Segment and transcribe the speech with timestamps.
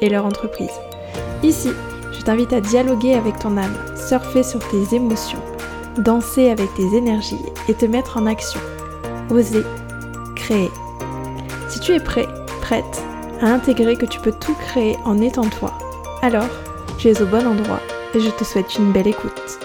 [0.00, 0.80] et leur entreprise.
[1.42, 1.70] Ici,
[2.12, 5.42] je t'invite à dialoguer avec ton âme, surfer sur tes émotions,
[5.98, 8.60] danser avec tes énergies et te mettre en action.
[9.30, 9.64] Oser,
[10.36, 10.70] créer.
[11.68, 12.26] Si tu es prêt,
[12.60, 13.02] prête
[13.40, 15.72] à intégrer que tu peux tout créer en étant toi,
[16.22, 16.48] alors
[16.98, 17.80] tu es au bon endroit
[18.14, 19.60] et je te souhaite une belle écoute.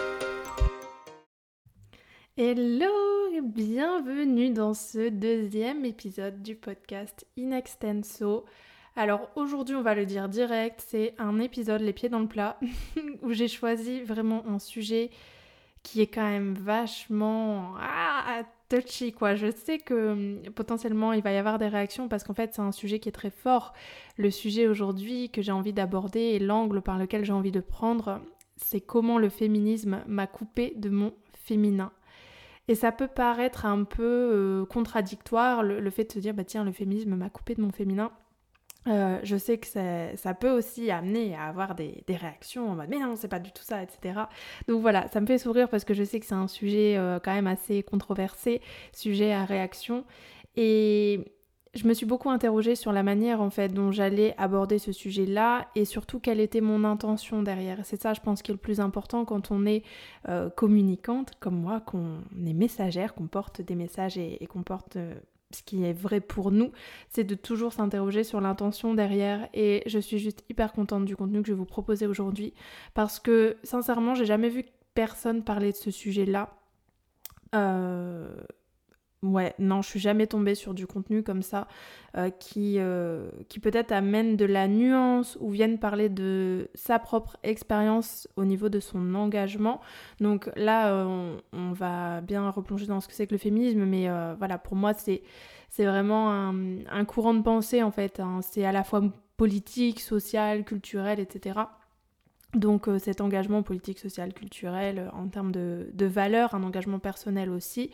[2.38, 2.86] Hello
[3.34, 8.46] et bienvenue dans ce deuxième épisode du podcast Inextenso.
[8.98, 12.58] Alors aujourd'hui on va le dire direct, c'est un épisode les pieds dans le plat
[13.24, 15.10] où j'ai choisi vraiment un sujet
[15.84, 19.36] qui est quand même vachement ah, touchy quoi.
[19.36, 22.62] Je sais que hum, potentiellement il va y avoir des réactions parce qu'en fait c'est
[22.62, 23.74] un sujet qui est très fort.
[24.16, 28.22] Le sujet aujourd'hui que j'ai envie d'aborder et l'angle par lequel j'ai envie de prendre,
[28.56, 31.92] c'est comment le féminisme m'a coupé de mon féminin.
[32.68, 36.64] Et ça peut paraître un peu euh, contradictoire, le, fait de se dire, bah tiens,
[36.64, 38.12] le féminisme m'a coupé de mon féminin.
[38.88, 43.00] Euh, je sais que ça, peut aussi amener à avoir des, réactions en mode mais
[43.00, 44.20] non c'est pas du tout ça etc.
[44.68, 47.20] Donc voilà ça me fait sourire parce que je sais que c'est un sujet euh,
[47.24, 48.62] quand même assez controversé,
[48.94, 50.06] sujet à réaction
[50.56, 51.20] et
[51.76, 55.68] je me suis beaucoup interrogée sur la manière en fait dont j'allais aborder ce sujet-là
[55.76, 57.80] et surtout quelle était mon intention derrière.
[57.84, 59.84] C'est ça, je pense, qui est le plus important quand on est
[60.30, 64.98] euh, communicante comme moi, qu'on est messagère, qu'on porte des messages et, qu'on porte
[65.52, 66.72] ce qui est vrai pour nous,
[67.10, 69.48] c'est de toujours s'interroger sur l'intention derrière.
[69.54, 72.54] Et je suis juste hyper contente du contenu que je vais vous proposer aujourd'hui
[72.94, 76.56] parce que sincèrement, j'ai jamais vu personne parler de ce sujet-là.
[77.54, 78.36] Euh,
[79.26, 81.68] Ouais, non, je suis jamais tombée sur du contenu comme ça
[82.16, 87.38] euh, qui, euh, qui peut-être amène de la nuance ou vienne parler de sa propre
[87.42, 89.82] expérience au niveau de son engagement.
[90.20, 94.08] Donc là, euh, on, va bien replonger dans ce que c'est que le féminisme, mais
[94.38, 95.24] voilà, pour moi, c'est,
[95.70, 98.20] c'est vraiment un, courant de pensée en fait.
[98.20, 98.42] Hein.
[98.44, 99.02] C'est à la fois
[99.38, 101.62] politique, social, culturel, etc.
[102.56, 107.50] Donc euh, cet engagement politique, social, culturel, euh, en termes de, valeurs, un engagement personnel
[107.50, 107.92] aussi,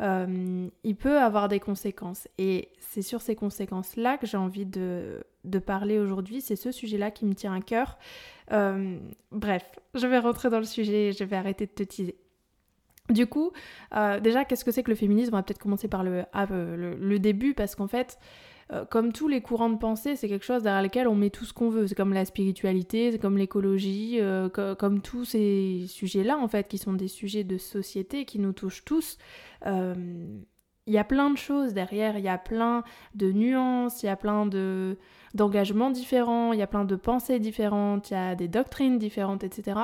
[0.00, 2.28] euh, il peut avoir des conséquences.
[2.38, 5.24] Et c'est sur ces conséquences-là que j'ai envie de,
[5.66, 6.40] parler aujourd'hui.
[6.40, 7.98] C'est ce sujet-là qui me tient à cœur.
[8.50, 9.64] bref,
[9.94, 12.16] je vais rentrer dans le sujet et je vais arrêter de te teaser.
[13.10, 13.52] Du coup,
[14.22, 15.34] déjà, qu'est-ce que c'est que le féminisme?
[15.34, 18.18] On va peut-être commencer par le, ah, le début, parce qu'en fait,
[18.72, 21.44] euh, comme tous les courants de pensée, c'est quelque chose derrière lequel on met tout
[21.44, 21.86] ce qu'on veut.
[21.86, 26.78] C'est comme la spiritualité, c'est comme l'écologie, euh, comme tous ces sujets-là, en fait, qui
[26.78, 29.18] sont des sujets de société qui nous touchent tous.
[29.66, 29.94] Euh,
[30.86, 34.10] il y a plein de choses derrière, il y a plein de nuances, il y
[34.10, 34.98] a plein de
[35.32, 39.42] d'engagements différents, il y a plein de pensées différentes, il y a des doctrines différentes,
[39.42, 39.80] etc.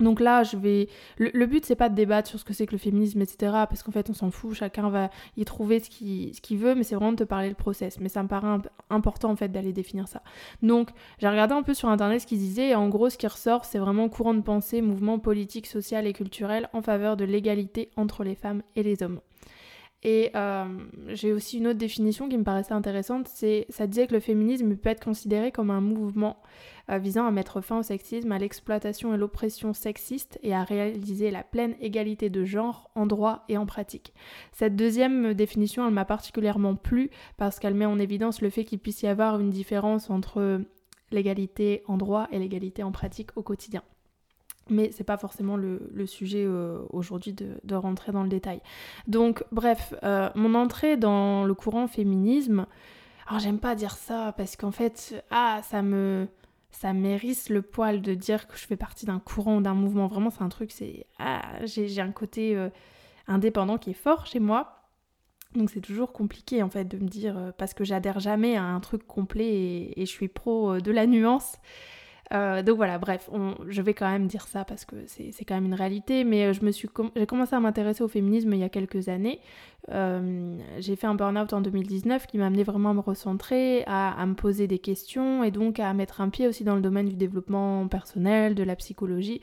[0.00, 0.88] Donc là, je vais.
[1.18, 3.36] Le, but, c'est pas de débattre sur ce que c'est que le féminisme, etc.
[3.68, 6.96] Parce qu'en fait, on s'en fout, chacun va y trouver ce qu'il veut, mais c'est
[6.96, 8.00] vraiment de te parler le process.
[8.00, 8.58] Mais ça me paraît
[8.90, 10.22] important, en fait, d'aller définir ça.
[10.62, 13.28] Donc, j'ai regardé un peu sur internet ce qu'ils disaient, et en gros, ce qui
[13.28, 17.90] ressort, c'est vraiment courant de pensée, mouvement politique, social et culturel en faveur de l'égalité
[17.96, 19.20] entre les femmes et les hommes.
[20.04, 20.66] Et euh,
[21.08, 24.76] j'ai aussi une autre définition qui me paraissait intéressante, c'est ça disait que le féminisme
[24.76, 26.42] peut être considéré comme un mouvement
[26.90, 31.30] euh, visant à mettre fin au sexisme, à l'exploitation et l'oppression sexiste et à réaliser
[31.30, 34.12] la pleine égalité de genre en droit et en pratique.
[34.52, 38.80] Cette deuxième définition, elle m'a particulièrement plu parce qu'elle met en évidence le fait qu'il
[38.80, 40.60] puisse y avoir une différence entre
[41.12, 43.82] l'égalité en droit et l'égalité en pratique au quotidien
[44.70, 48.60] mais c'est pas forcément le, sujet euh, aujourd'hui de, rentrer dans le détail.
[49.06, 52.66] Donc bref, euh, mon entrée dans le courant féminisme,
[53.26, 56.28] alors j'aime pas dire ça parce qu'en fait, ah ça me
[56.70, 60.08] ça mérisse le poil de dire que je fais partie d'un courant ou d'un mouvement.
[60.08, 62.68] Vraiment, c'est un truc, c'est ah j'ai un côté euh,
[63.28, 64.80] indépendant qui est fort chez moi.
[65.54, 68.80] Donc c'est toujours compliqué en fait de me dire parce que j'adhère jamais à un
[68.80, 71.58] truc complet et, et je suis pro de la nuance.
[72.32, 73.28] Euh, donc voilà, bref,
[73.68, 76.52] je vais quand même dire ça parce que c'est quand même une réalité, mais euh,
[77.14, 79.40] j'ai commencé à m'intéresser au féminisme il y a quelques années.
[79.90, 84.24] Euh, j'ai fait un burn-out en 2019 qui m'a amené vraiment à me recentrer, à,
[84.26, 87.16] me poser des questions et donc à mettre un pied aussi dans le domaine du
[87.16, 89.40] développement personnel, de la psychologie.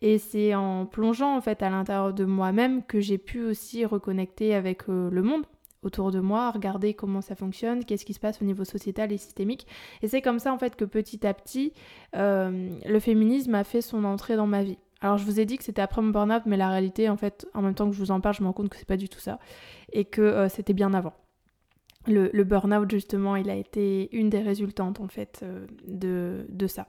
[0.00, 4.54] Et c'est en plongeant en fait à l'intérieur de moi-même que j'ai pu aussi reconnecter
[4.54, 5.44] avec le monde
[5.82, 9.18] autour de moi, regarder comment ça fonctionne, qu'est-ce qui se passe au niveau sociétal et
[9.18, 9.66] systémique.
[10.02, 11.72] Et c'est comme ça en fait que petit à petit,
[12.16, 14.78] euh, le féminisme a fait son entrée dans ma vie.
[15.00, 17.46] Alors je vous ai dit que c'était après mon burn-out, mais la réalité, en fait,
[17.54, 18.96] en même temps que je vous en parle, je me rends compte que c'est pas
[18.96, 19.40] du tout ça.
[19.92, 21.12] Et que euh, c'était bien avant.
[22.06, 26.66] Le, le burn-out, justement, il a été une des résultantes, en fait, euh, de, de
[26.68, 26.86] ça.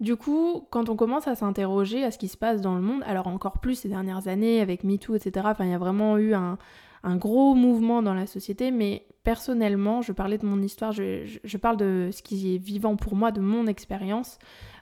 [0.00, 3.02] Du coup, quand on commence à s'interroger à ce qui se passe dans le monde,
[3.06, 6.58] alors encore plus ces dernières années avec MeToo, etc., il y a vraiment eu un,
[7.06, 11.76] un gros mouvement dans la société, mais personnellement, je parlais de mon histoire, je, parle
[11.76, 14.38] de ce qui est vivant pour moi, de mon expérience.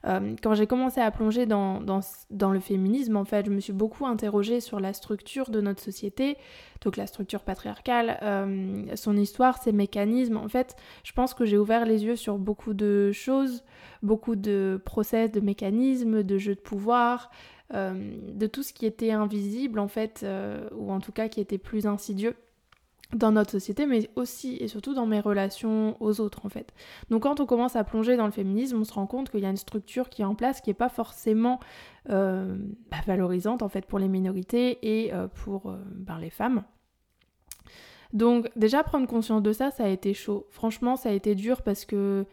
[0.06, 4.06] Euh, quand j'ai commencé à plonger dans, le féminisme, en fait, je me suis beaucoup
[4.06, 6.38] interrogée sur la structure de notre société,
[6.82, 10.38] donc la structure patriarcale, euh, son histoire, ses mécanismes.
[10.38, 13.64] En fait, je pense que j'ai ouvert les yeux sur beaucoup de choses,
[14.02, 17.30] beaucoup de process, de mécanismes, de jeux de pouvoir,
[17.72, 20.24] de tout ce qui était invisible, en fait,
[20.76, 22.36] ou en tout cas qui était plus insidieux
[23.14, 26.72] dans notre société, mais aussi et surtout dans mes relations aux autres en fait.
[27.10, 29.46] Donc quand on commence à plonger dans le féminisme, on se rend compte qu'il y
[29.46, 31.60] a une structure qui est en place qui n'est pas forcément
[32.10, 32.56] euh,
[32.90, 36.64] bah, valorisante en fait pour les minorités et euh, pour euh, ben, les femmes.
[38.12, 40.46] Donc déjà prendre conscience de ça, ça a été chaud.
[40.50, 42.26] Franchement, ça a été dur parce que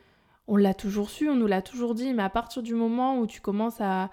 [0.48, 3.28] on l'a toujours su, on nous l'a toujours dit, mais à partir du moment où
[3.28, 4.10] tu commences à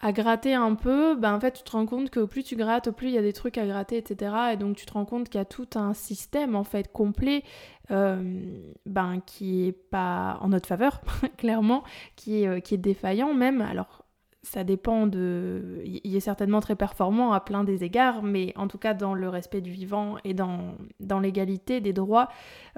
[0.00, 2.90] à gratter un peu, ben en fait tu te rends compte que plus tu grattes,
[2.90, 4.32] plus il y a des trucs à gratter, etc.
[4.52, 7.42] Et donc tu te rends compte qu'il y a tout un système en fait complet
[7.90, 11.00] euh, ben, qui est pas en notre faveur,
[11.36, 11.82] clairement,
[12.14, 13.60] qui est, euh, qui est défaillant même.
[13.60, 14.04] Alors
[14.42, 15.82] ça dépend de...
[15.84, 19.28] Il est certainement très performant à plein des égards, mais en tout cas dans le
[19.28, 22.28] respect du vivant et dans, dans l'égalité des droits,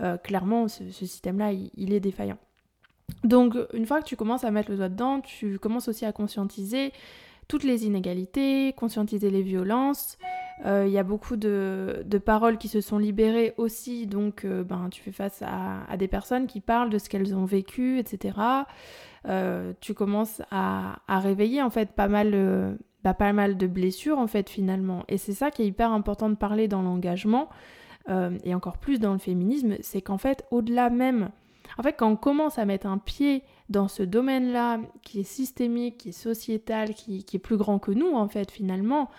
[0.00, 2.38] euh, clairement ce, système-là, il est défaillant.
[3.24, 6.12] Donc une fois que tu commences à mettre le doigt dedans, tu commences aussi à
[6.12, 6.92] conscientiser
[7.50, 10.18] toutes les inégalités, conscientiser les violences.
[10.66, 14.88] Euh, il y a beaucoup de, paroles qui se sont libérées aussi, donc euh, ben,
[14.88, 18.38] tu fais face à, des personnes qui parlent de ce qu'elles ont vécu, etc.
[19.26, 24.28] Euh, tu commences à, réveiller en fait pas mal, bah, pas mal de blessures en
[24.28, 25.02] fait finalement.
[25.08, 27.48] Et c'est ça qui est hyper important de parler dans l'engagement,
[28.44, 31.30] et encore plus dans le féminisme, c'est qu'en fait au-delà même
[31.78, 35.98] en fait, quand on commence à mettre un pied dans ce domaine-là, qui est systémique,
[35.98, 39.10] qui est sociétal, qui, est plus grand que nous, en fait, finalement,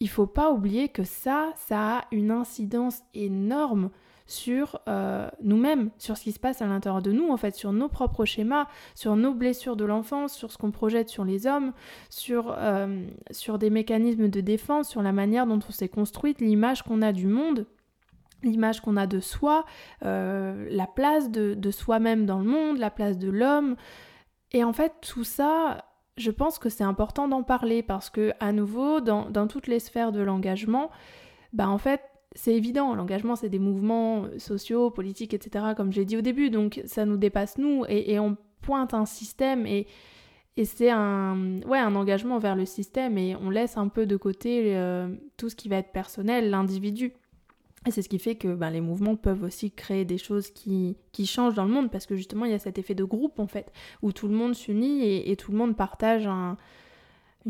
[0.00, 3.90] il faut pas oublier que ça, ça a une incidence énorme
[4.26, 7.72] sur euh, nous-mêmes, sur ce qui se passe à l'intérieur de nous, en fait, sur
[7.72, 11.72] nos propres schémas, sur nos blessures de l'enfance, sur ce qu'on projette sur les hommes,
[12.10, 16.82] sur, euh, sur des mécanismes de défense, sur la manière dont on s'est construite, l'image
[16.82, 17.66] qu'on a du monde
[18.42, 19.64] l'image qu'on a de soi,
[20.04, 23.76] euh, la place de, soi-même dans le monde, la place de l'homme.
[24.52, 25.84] Et en fait, tout ça,
[26.16, 30.12] je pense que c'est important d'en parler parce que, à nouveau, dans, toutes les sphères
[30.12, 30.90] de l'engagement,
[31.52, 32.00] bah en fait,
[32.34, 36.82] c'est évident, l'engagement, c'est des mouvements sociaux, politiques, etc., comme j'ai dit au début, donc
[36.84, 39.86] ça nous dépasse, nous, et, on pointe un système et,
[40.56, 44.16] et c'est un, ouais, un engagement vers le système et on laisse un peu de
[44.16, 47.12] côté euh, tout ce qui va être personnel, l'individu.
[47.86, 50.96] Et c'est ce qui fait que ben, les mouvements peuvent aussi créer des choses qui,
[51.24, 53.46] changent dans le monde, parce que justement, il y a cet effet de groupe, en
[53.46, 56.56] fait, où tout le monde s'unit et, tout le monde partage une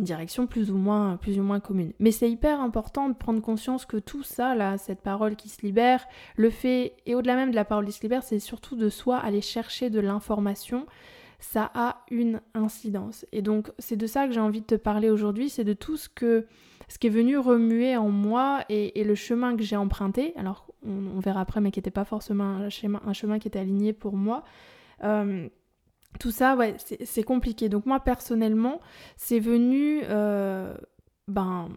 [0.05, 1.19] direction plus ou, moins,
[1.61, 1.93] commune.
[2.01, 5.63] Mais c'est hyper important de prendre conscience que tout ça, là, cette parole qui se
[5.63, 6.07] libère,
[6.37, 9.17] le fait, et au-delà même de la parole qui se libère, c'est surtout de soi
[9.17, 10.87] aller chercher de l'information,
[11.39, 13.25] ça a une incidence.
[13.33, 15.97] Et donc, c'est de ça que j'ai envie de te parler aujourd'hui, c'est de tout
[15.97, 16.47] ce que
[16.89, 21.19] ce qui est venu remuer en moi et, le chemin que j'ai emprunté, alors on,
[21.21, 24.45] verra après, mais qui n'était pas forcément un chemin, qui était aligné pour moi.
[25.03, 25.49] Euh,
[26.21, 27.69] tout ça, ouais, c'est compliqué.
[27.69, 28.81] Donc moi, personnellement,
[29.17, 30.75] c'est venu euh,
[31.29, 31.69] ben,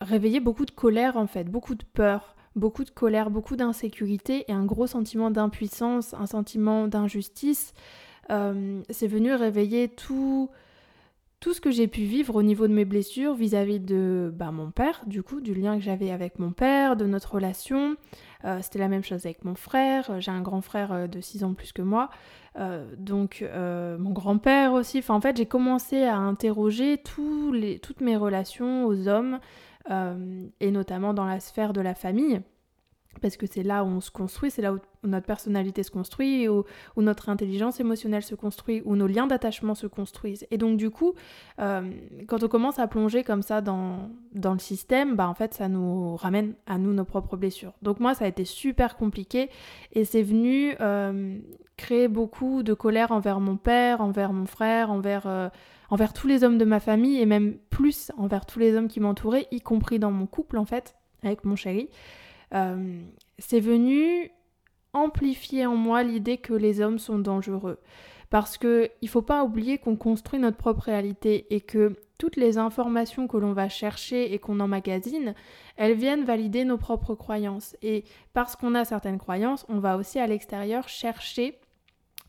[0.00, 4.52] réveiller beaucoup de colère, en fait, beaucoup de peur, beaucoup de colère, beaucoup d'insécurité et
[4.52, 7.74] un gros sentiment d'impuissance, un sentiment d'injustice.
[8.30, 10.50] Euh, c'est venu réveiller tout
[11.40, 14.70] tout ce que j'ai pu vivre au niveau de mes blessures vis-à-vis de bah, mon
[14.70, 17.96] père, du coup, du lien que j'avais avec mon père, de notre relation.
[18.44, 20.20] Euh, c'était la même chose avec mon frère.
[20.20, 22.10] J'ai un grand frère euh, de 6 ans plus que moi.
[22.56, 25.02] Euh, donc mon grand-père aussi.
[25.08, 29.38] En fait, j'ai commencé à interroger toutes mes relations aux hommes,
[30.60, 32.40] et notamment dans la sphère de la famille
[33.18, 36.48] parce que c'est là où on se construit, c'est là où notre personnalité se construit,
[36.48, 36.64] où,
[36.96, 40.46] notre intelligence émotionnelle se construit, où nos liens d'attachement se construisent.
[40.50, 41.14] Et donc du coup,
[41.60, 41.90] euh,
[42.26, 46.16] quand on commence à plonger comme ça dans, le système, bah en fait ça nous
[46.16, 47.72] ramène à nous nos propres blessures.
[47.82, 49.50] Donc moi ça a été super compliqué
[49.92, 51.38] et c'est venu euh,
[51.76, 54.90] créer beaucoup de colère envers mon père, envers mon frère.
[55.04, 55.48] Euh,
[55.90, 59.00] envers tous les hommes de ma famille et même plus envers tous les hommes qui
[59.00, 61.88] m'entouraient, y compris dans mon couple en fait, avec mon chéri.
[62.54, 63.00] Euh,
[63.38, 64.30] c'est venu
[64.92, 67.78] amplifier en moi l'idée que les hommes sont dangereux.
[68.30, 72.58] Parce que il faut pas oublier qu'on construit notre propre réalité et que toutes les
[72.58, 75.34] informations que l'on va chercher et qu'on emmagasine,
[75.76, 77.76] elles viennent valider nos propres croyances.
[77.80, 81.58] Et parce qu'on a certaines croyances, on va aussi à l'extérieur chercher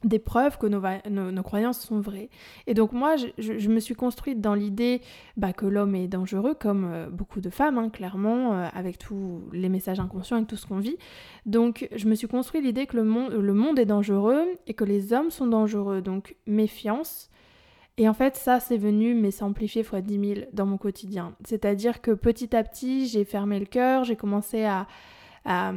[0.04, 2.30] des preuves que nos, croyances sont vraies.
[2.68, 5.02] Et donc moi, je, me suis construite dans l'idée
[5.38, 9.44] bah, que l'homme est dangereux, comme euh, beaucoup de femmes, hein, clairement, euh, avec tous
[9.52, 10.98] les messages inconscients, avec tout ce qu'on vit.
[11.46, 14.84] Donc je me suis construite l'idée que le monde, le monde est dangereux et que
[14.84, 16.02] les hommes sont dangereux.
[16.02, 17.30] Donc méfiance.
[17.98, 21.36] Et en fait, ça, c'est venu, mais s'amplifier fois 10 000 dans mon quotidien.
[21.44, 24.88] C'est-à-dire que petit à petit, j'ai fermé le cœur, j'ai commencé à
[25.46, 25.74] à,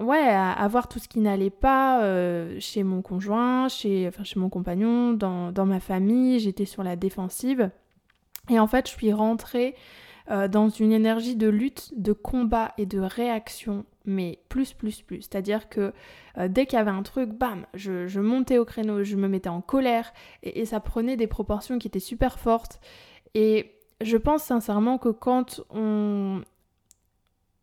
[0.00, 4.38] ouais, à, voir tout ce qui n'allait pas euh, chez mon conjoint, chez, enfin, chez
[4.38, 6.38] mon compagnon, dans, dans ma famille.
[6.38, 7.70] J'étais sur la défensive.
[8.48, 9.74] Et en fait, je suis rentrée
[10.30, 15.22] euh, dans une énergie de lutte, de combat et de réaction, mais plus, plus, plus.
[15.22, 15.92] C'est-à-dire que
[16.38, 19.28] euh, dès qu'il y avait un truc, bam, je, je, montais au créneau, je me
[19.28, 22.80] mettais en colère et, et ça prenait des proportions qui étaient super fortes.
[23.34, 26.42] Et je pense sincèrement que quand on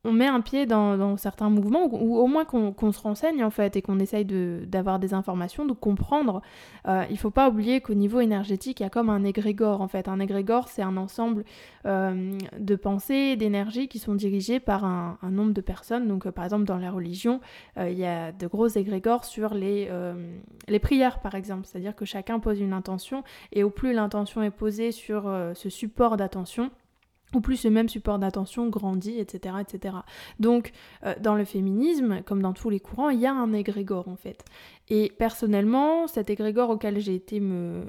[0.05, 3.77] on met un pied dans, certains mouvements, ou, au moins qu'on se renseigne en fait,
[3.77, 6.41] et qu'on essaye d'avoir des informations, de comprendre.
[6.87, 9.81] Euh, il ne faut pas oublier qu'au niveau énergétique, il y a comme un égrégore
[9.81, 10.09] en fait.
[10.09, 11.45] Un égrégore, c'est un ensemble
[11.85, 16.07] euh, de pensées, d'énergie qui sont dirigées par un, nombre de personnes.
[16.09, 17.39] Donc euh, par exemple dans la religion,
[17.77, 19.89] il y a de gros égrégores sur les,
[20.67, 21.65] les prières par exemple.
[21.65, 26.17] C'est-à-dire que chacun pose une intention, et au plus l'intention est posée sur ce support
[26.17, 26.71] d'attention,
[27.35, 29.55] ou plus ce même support d'attention grandit, etc.
[29.61, 29.95] etc.
[30.39, 30.71] Donc,
[31.05, 34.15] euh, dans le féminisme, comme dans tous les courants, il y a un égrégore en
[34.15, 34.43] fait.
[34.89, 37.85] Et personnellement, cet égrégore auquel j'ai été me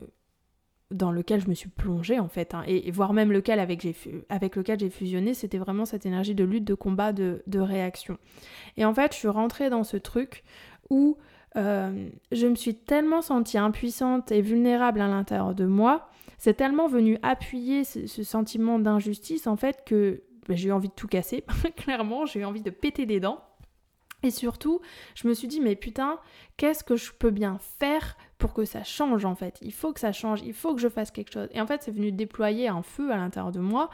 [0.90, 3.86] dans lequel je me suis plongée en fait, hein, et, voire même lequel avec,
[4.28, 8.18] avec lequel j'ai fusionné, c'était vraiment cette énergie de lutte, de combat, de, de, réaction.
[8.76, 10.44] Et en fait, je suis rentrée dans ce truc
[10.90, 11.16] où
[11.56, 16.08] euh, je me suis tellement sentie impuissante et vulnérable à l'intérieur de moi
[16.44, 20.94] c'est tellement venu appuyer ce, sentiment d'injustice en fait que bah, j'ai eu envie de
[20.94, 21.42] tout casser,
[21.76, 23.42] clairement, j'ai eu envie de péter des dents.
[24.22, 24.82] Et surtout,
[25.14, 26.18] je me suis dit, mais putain,
[26.58, 29.58] qu'est-ce que je peux bien faire pour que ça change en fait?
[29.62, 31.48] Il faut que ça change, il faut que je fasse quelque chose.
[31.50, 33.88] Et en fait, c'est venu déployer un feu à l'intérieur de moi.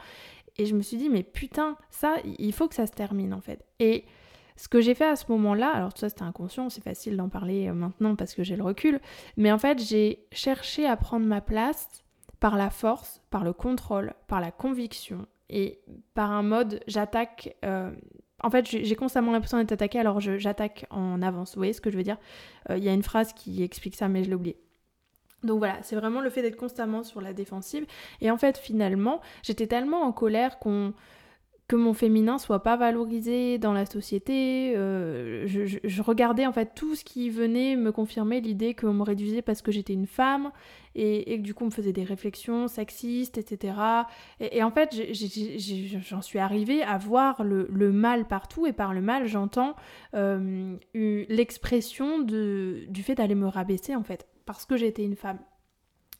[0.57, 3.39] Et je me suis dit, mais putain, ça, il faut que ça se termine en
[3.39, 3.63] fait.
[3.79, 4.03] Et
[4.57, 7.29] ce que j'ai fait à ce moment-là, alors tout ça c'était inconscient, c'est facile d'en
[7.29, 8.99] parler euh, maintenant parce que j'ai le recul,
[9.37, 12.03] mais en fait j'ai cherché à prendre ma place
[12.41, 15.79] par la force, par le contrôle, par la conviction et
[16.15, 17.55] par un mode j'attaque.
[17.63, 17.91] Euh,
[18.43, 21.53] en fait, j'ai constamment l'impression d'être attaqué, alors j'attaque en avance.
[21.53, 22.17] Vous voyez ce que je veux dire?
[22.69, 24.57] Euh, Il y a une phrase qui explique ça, mais je l'ai oublié.
[25.43, 27.85] Donc voilà, c'est vraiment le fait d'être constamment sur la défensive.
[28.19, 30.93] Et en fait, finalement, j'étais tellement en colère qu'on
[31.71, 34.73] que mon féminin soit pas valorisé dans la société.
[34.75, 39.41] Euh, je, regardais en fait tout ce qui venait me confirmer l'idée qu'on me réduisait
[39.41, 40.51] parce que j'étais une femme
[40.95, 43.73] et, que du coup on me faisait des réflexions sexistes, etc.
[44.41, 44.93] Et, en fait,
[46.09, 49.77] j'en suis arrivée à voir le, mal partout et par le mal, j'entends
[50.13, 55.39] euh, l'expression du fait d'aller me rabaisser en fait parce que j'étais une femme.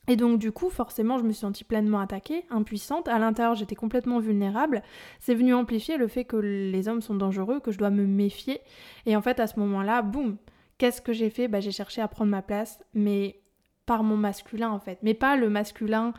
[0.08, 3.06] Et donc du coup, forcément, je me suis sentie pleinement attaquée, impuissante.
[3.08, 4.82] À l'intérieur, j'étais complètement vulnérable.
[5.20, 8.60] C'est venu amplifier le fait que les hommes sont dangereux, que je dois me méfier.
[9.06, 10.38] Et en fait, à ce moment-là, boum,
[10.78, 11.46] qu'est-ce que j'ai fait?
[11.46, 13.42] Bah, J'ai cherché à prendre ma place, mais
[13.86, 14.98] par mon masculin en fait.
[15.02, 16.12] Mais pas le masculin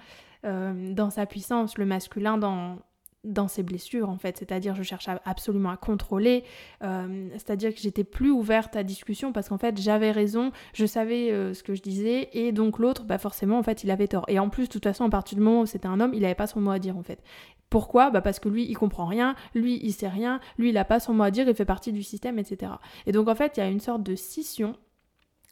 [0.46, 2.78] euh, dans sa puissance, le masculin dans
[3.24, 6.44] dans ses blessures en fait, c'est-à-dire je cherche absolument à contrôler,
[6.84, 11.32] euh, c'est-à-dire que j'étais plus ouverte à discussion parce qu'en fait j'avais raison, je savais
[11.32, 14.26] euh, ce que je disais et donc l'autre bah forcément en fait il avait tort.
[14.28, 16.22] Et en plus de toute façon à partir du moment où c'était un homme il
[16.22, 17.24] n'avait pas son mot à dire en fait.
[17.70, 18.12] Pourquoi?
[18.12, 21.00] Bah Parce que lui il comprend rien, lui il sait rien, lui il n'a pas
[21.00, 22.74] son mot à dire, il fait partie du système etc.
[23.06, 24.76] Et donc en fait il y a une sorte de scission.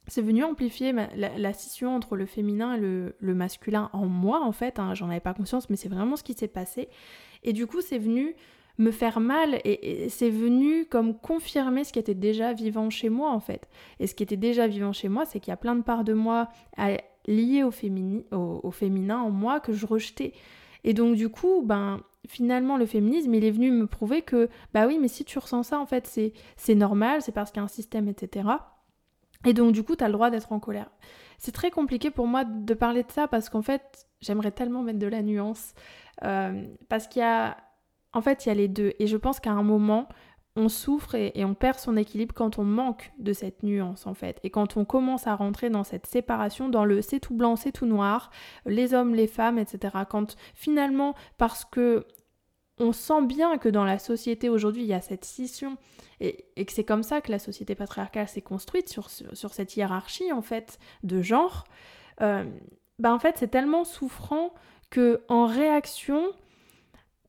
[0.07, 4.79] C'est venu amplifier la, scission entre le féminin et le, masculin en moi en fait,
[4.79, 6.89] hein, j'en avais pas conscience mais c'est vraiment ce qui s'est passé
[7.43, 8.36] et du coup, c'est venu
[8.77, 13.31] me faire mal et, c'est venu comme confirmer ce qui était déjà vivant chez moi
[13.31, 13.69] en fait.
[14.00, 16.03] Et ce qui était déjà vivant chez moi, c'est qu'il y a plein de parts
[16.03, 16.50] de moi
[17.27, 17.71] liées au,
[18.63, 20.33] au, féminin en moi que je rejetais.
[20.83, 24.88] Et donc du coup, ben finalement le féminisme, il est venu me prouver que bah
[24.88, 27.62] oui, mais si tu ressens ça en fait, c'est c'est normal, c'est parce qu'il y
[27.62, 28.50] a un système, etc.
[29.45, 30.89] Et donc du coup, tu as le droit d'être en colère.
[31.38, 35.00] C'est très compliqué pour moi de parler de ça parce qu'en fait, j'aimerais tellement mettre
[35.00, 35.74] de la nuance.
[36.23, 37.57] Euh, parce qu'il y a,
[38.13, 38.93] en fait, il y a les deux.
[38.99, 40.07] Et je pense qu'à un moment,
[40.55, 44.39] on souffre et, on perd son équilibre quand on manque de cette nuance en fait.
[44.43, 47.71] Et quand on commence à rentrer dans cette séparation, dans le c'est tout blanc, c'est
[47.71, 48.31] tout noir,
[48.65, 49.99] les hommes, les femmes, etc.
[50.09, 52.05] Quand finalement, parce que
[52.79, 55.77] on sent bien que dans la société aujourd'hui, il y a cette scission
[56.19, 60.31] et, que c'est comme ça que la société patriarcale s'est construite sur, sur, cette hiérarchie
[60.31, 61.63] en fait de genre.
[62.21, 62.43] Euh,
[62.99, 64.53] bah en fait, c'est tellement souffrant
[64.91, 66.31] que en réaction,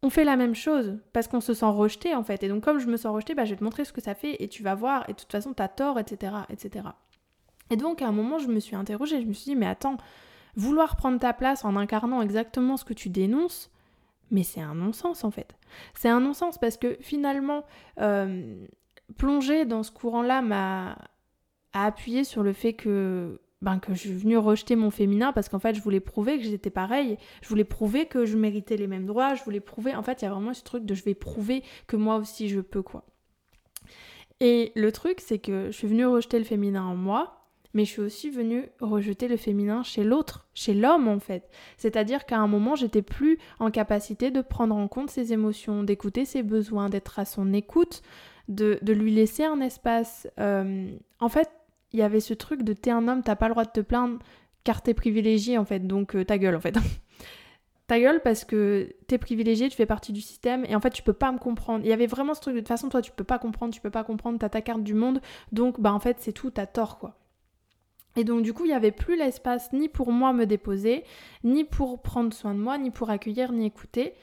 [0.02, 2.42] on fait la même chose parce qu'on se sent rejeté en fait.
[2.42, 4.14] Et donc comme je me sens rejeté, bah, je vais te montrer ce que ça
[4.14, 6.88] fait et tu vas voir et de toute façon t'as tort, etc., etc.
[7.70, 9.96] Et donc à un moment je me suis interrogée, je me suis dit mais attends,
[10.56, 13.70] vouloir prendre ta place en incarnant exactement ce que tu dénonces,
[14.30, 15.54] mais c'est un non-sens en fait.
[15.94, 17.64] C'est un non-sens parce que finalement
[18.00, 18.66] euh,
[19.16, 20.98] plonger dans ce courant-là m'a
[21.72, 25.60] appuyé sur le fait que ben, que je suis venue rejeter mon féminin parce qu'en
[25.60, 27.16] fait, je voulais prouver que j'étais pareil.
[27.42, 29.34] Je voulais prouver que je méritais les mêmes droits.
[29.34, 29.94] Je voulais prouver.
[29.94, 32.48] En fait, il y a vraiment ce truc de je vais prouver que moi aussi
[32.48, 33.04] je peux, quoi.
[34.40, 37.90] Et le truc, c'est que je suis venue rejeter le féminin en moi, mais je
[37.90, 41.48] suis aussi venue rejeter le féminin chez l'autre, chez l'homme en fait.
[41.76, 46.24] C'est-à-dire qu'à un moment, j'étais plus en capacité de prendre en compte ses émotions, d'écouter
[46.24, 48.02] ses besoins, d'être à son écoute,
[48.48, 50.26] de, lui laisser un espace.
[50.40, 50.90] Euh,
[51.20, 51.48] en fait,
[51.92, 53.80] il y avait ce truc de t'es un homme, t'as pas le droit de te
[53.80, 54.18] plaindre
[54.64, 56.76] car t'es privilégié en fait, donc euh, ta gueule en fait.
[57.86, 61.02] ta gueule parce que t'es privilégié, tu fais partie du système et en fait tu
[61.02, 61.84] peux pas me comprendre.
[61.84, 63.80] Il y avait vraiment ce truc de toute façon toi tu peux pas comprendre, tu
[63.80, 65.20] peux pas comprendre, t'as ta carte du monde,
[65.50, 67.16] donc bah en fait c'est tout, t'as tort quoi.
[68.16, 71.04] Et donc du coup il y avait plus l'espace ni pour moi me déposer,
[71.44, 74.14] ni pour prendre soin de moi, ni pour accueillir, ni écouter.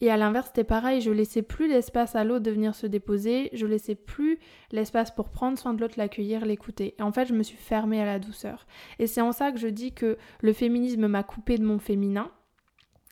[0.00, 3.50] Et à l'inverse, c'était pareil, je laissais plus l'espace à l'autre de venir se déposer,
[3.52, 4.38] je laissais plus
[4.70, 6.94] l'espace pour prendre soin de l'autre, l'accueillir, l'écouter.
[6.98, 8.66] Et en fait, je me suis fermée à la douceur.
[9.00, 12.30] Et c'est en ça que je dis que le féminisme m'a coupé de mon féminin.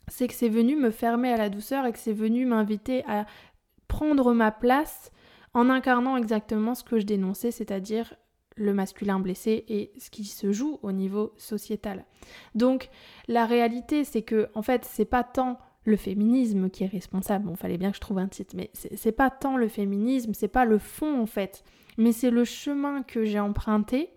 [0.06, 3.26] C'est que c'est venu me fermer à la douceur et que c'est venu m'inviter à
[3.88, 5.10] prendre ma place
[5.54, 8.14] en incarnant exactement ce que je dénonçais, c'est-à-dire
[8.56, 12.04] le masculin blessé et ce qui se joue au niveau sociétal.
[12.54, 12.88] Donc
[13.28, 17.46] la réalité c'est que en fait c'est pas tant le féminisme qui est responsable.
[17.46, 20.48] Bon, fallait bien que je trouve un titre, mais c'est pas tant le féminisme, c'est
[20.48, 21.64] pas le fond en fait,
[21.96, 24.10] mais c'est le chemin que j'ai emprunté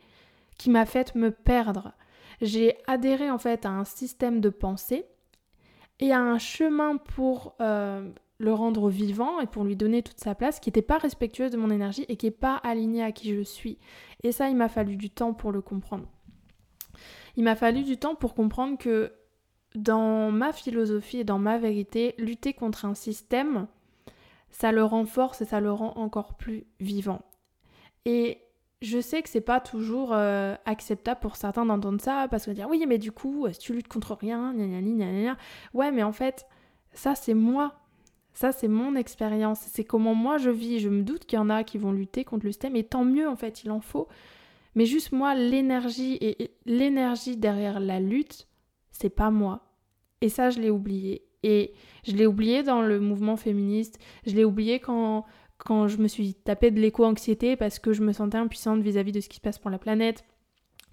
[0.58, 1.94] qui m'a fait me perdre.
[2.42, 5.06] J'ai adhéré en fait à un système de pensée
[6.00, 10.34] et à un chemin pour euh, le rendre vivant et pour lui donner toute sa
[10.34, 13.36] place qui n'était pas respectueuse de mon énergie et qui n'est pas aligné à qui
[13.36, 13.78] je suis.
[14.24, 16.08] Et ça, il m'a fallu du temps pour le comprendre.
[17.36, 19.14] Il m'a fallu du temps pour comprendre que
[19.76, 23.68] dans ma philosophie et dans ma vérité, lutter contre un système,
[24.52, 27.22] ça le renforce et ça le rend encore plus vivant.
[28.06, 28.40] Et
[28.82, 32.70] je sais que c'est pas toujours euh, acceptable pour certains d'entendre ça parce qu'on dire
[32.70, 35.38] oui mais du coup si tu luttes contre rien gna gna gna gna
[35.74, 36.48] ouais mais en fait
[36.94, 37.76] ça c'est moi.
[38.34, 39.60] Ça c'est mon expérience.
[39.72, 40.80] C'est comment moi je vis.
[40.80, 43.04] Je me doute qu'il y en a qui vont lutter contre le système et tant
[43.04, 44.08] mieux en fait il en faut.
[44.76, 48.48] Mais juste moi l'énergie et l'énergie derrière la lutte
[49.00, 49.66] c'est pas moi.
[50.22, 51.24] Et ça, je l'ai oublié.
[51.44, 51.74] Et
[52.06, 54.00] je l'ai oublié dans le mouvement féministe.
[54.26, 55.26] Je l'ai oublié quand,
[55.58, 59.22] quand je me suis tapé de l'éco-anxiété parce que je me sentais impuissante vis-à-vis de
[59.22, 60.26] ce qui se passe pour la planète.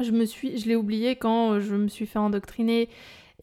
[0.00, 2.88] Je, me suis, je l'ai oublié quand je me suis fait endoctriner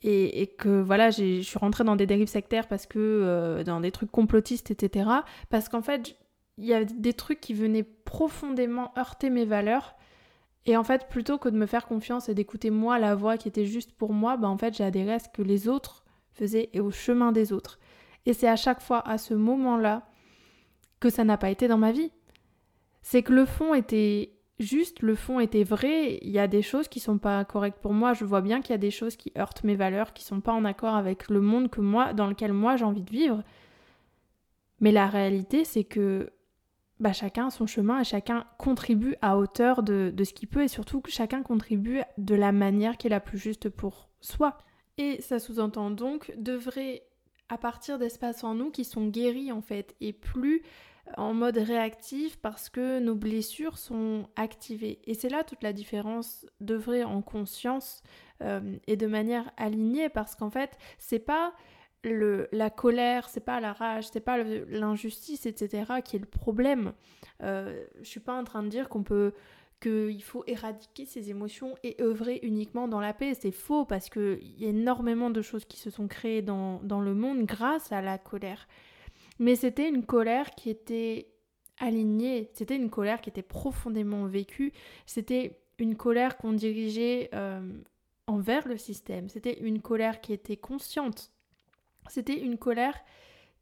[0.01, 3.81] et, et que voilà, je suis rentrée dans des dérives sectaires parce que euh, dans
[3.81, 5.09] des trucs complotistes, etc.
[5.49, 6.15] Parce qu'en fait,
[6.57, 9.95] il y a des trucs qui venaient profondément heurter mes valeurs
[10.65, 13.47] et en fait, plutôt que de me faire confiance et d'écouter moi la voix qui
[13.47, 16.69] était juste pour moi, bah en fait, j'ai adhéré à ce que les autres faisaient
[16.73, 17.79] et au chemin des autres.
[18.25, 20.07] Et c'est à chaque fois, à ce moment-là,
[21.01, 22.11] que ça n'a pas été dans ma vie.
[23.01, 26.19] C'est que le fond était juste, le fond était vrai.
[26.21, 28.13] Il y a des choses qui sont pas correctes pour moi.
[28.13, 30.53] Je vois bien qu'il y a des choses qui heurtent mes valeurs, qui sont pas
[30.53, 33.43] en accord avec le monde que moi, dans lequel moi j'ai envie de vivre.
[34.79, 36.29] Mais la réalité, c'est que
[37.03, 41.01] bah, chacun son chemin et chacun contribue à hauteur de, ce qu'il peut et surtout
[41.01, 44.57] que chacun contribue de la manière qui est la plus juste pour soi.
[44.97, 47.03] Et ça sous-entend donc devrait
[47.49, 50.63] à partir d'espaces en nous qui sont guéris en fait et plus
[51.17, 55.01] en mode réactif parce que nos blessures sont activées.
[55.03, 58.01] Et c'est là toute la différence d'œuvrer en conscience
[58.41, 61.53] euh, et de manière alignée parce qu'en fait, c'est pas
[62.03, 65.85] la colère, c'est pas la rage, c'est pas l'injustice, etc.
[66.03, 66.93] qui est le problème.
[67.41, 69.33] Euh, je suis pas en train de dire qu'on peut
[69.81, 73.33] qu'il faut éradiquer ces émotions et œuvrer uniquement dans la paix.
[73.33, 77.01] C'est faux parce qu'il y a énormément de choses qui se sont créées dans, dans
[77.01, 78.67] le monde grâce à la colère.
[79.39, 81.27] Mais c'était une colère qui était
[81.79, 84.71] alignée, c'était une colère qui était profondément vécue,
[85.05, 87.61] c'était une colère qu'on dirigeait euh,
[88.27, 91.31] envers le système, c'était une colère qui était consciente
[92.09, 92.99] c'était une colère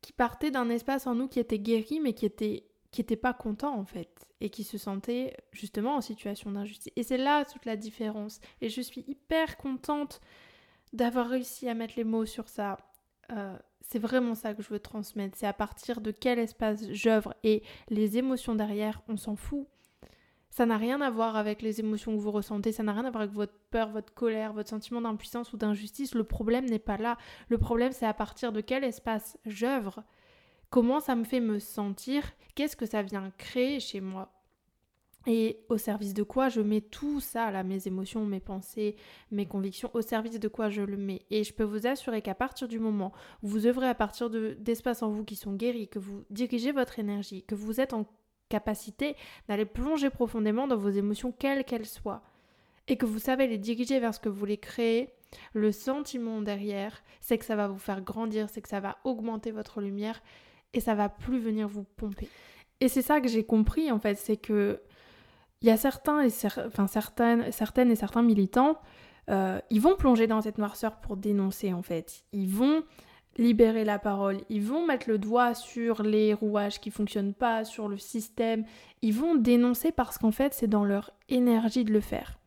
[0.01, 3.33] qui partait d'un espace en nous qui était guéri, mais qui était qui était pas
[3.33, 6.91] content en fait et qui se sentait justement en situation d'injustice.
[6.95, 8.41] Et c'est là toute la différence.
[8.59, 10.19] Et je suis hyper contente
[10.91, 12.77] d'avoir réussi à mettre les mots sur ça.
[13.31, 15.37] Euh, c'est vraiment ça que je veux transmettre.
[15.37, 19.67] C'est à partir de quel espace j'œuvre et les émotions derrière, on s'en fout.
[20.51, 23.09] Ça n'a rien à voir avec les émotions que vous ressentez, ça n'a rien à
[23.09, 26.13] voir avec votre peur, votre colère, votre sentiment d'impuissance ou d'injustice.
[26.13, 27.17] Le problème n'est pas là.
[27.47, 30.03] Le problème, c'est à partir de quel espace j'œuvre,
[30.69, 34.33] comment ça me fait me sentir, qu'est-ce que ça vient créer chez moi.
[35.27, 38.95] Et au service de quoi je mets tout ça, là, mes émotions, mes pensées,
[39.29, 41.21] mes convictions, au service de quoi je le mets.
[41.29, 45.03] Et je peux vous assurer qu'à partir du moment où vous œuvrez à partir d'espaces
[45.03, 48.05] en vous qui sont guéris, que vous dirigez votre énergie, que vous êtes en
[48.51, 49.15] capacité
[49.47, 52.21] d'aller plonger profondément dans vos émotions, quelles qu'elles soient,
[52.87, 55.09] et que vous savez les diriger vers ce que vous voulez créer,
[55.53, 59.51] le sentiment derrière, c'est que ça va vous faire grandir, c'est que ça va augmenter
[59.51, 60.21] votre lumière
[60.73, 62.27] et ça va plus venir vous pomper.
[62.81, 64.81] Et c'est ça que j'ai compris en fait, c'est que
[65.61, 66.31] il y a certains et
[66.65, 68.79] enfin certaines, certaines et certains militants,
[69.29, 72.25] euh, ils vont plonger dans cette noirceur pour dénoncer en fait.
[72.33, 72.83] Ils vont
[73.37, 77.87] libérer la parole, ils vont mettre le doigt sur les rouages qui fonctionnent pas, sur
[77.87, 78.65] le système,
[79.01, 82.39] ils vont dénoncer parce qu'en fait c'est dans leur énergie de le faire.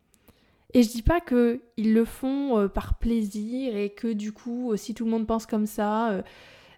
[0.73, 4.71] Et je dis pas que ils le font euh, par plaisir et que du coup
[4.71, 6.21] euh, si tout le monde pense comme ça, euh,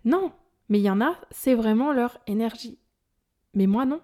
[0.06, 0.32] non,
[0.70, 2.78] mais il y en a, c'est vraiment leur énergie.
[3.56, 4.00] Mais moi non.